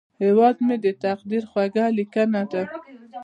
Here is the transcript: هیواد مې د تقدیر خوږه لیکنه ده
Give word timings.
هیواد 0.21 0.55
مې 0.65 0.75
د 0.85 0.87
تقدیر 1.03 1.43
خوږه 1.49 1.85
لیکنه 1.97 2.41
ده 2.51 2.63